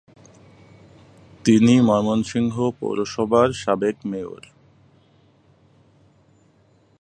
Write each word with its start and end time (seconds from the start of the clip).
তিনি 1.45 1.73
ময়মনসিংহ 1.81 2.55
পৌরসভার 2.79 3.49
সাবেক 3.53 3.97
মেয়র। 4.05 4.43